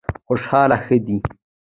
خوشحالي 0.27 0.77
ښه 0.83 0.97
دی. 1.05 1.17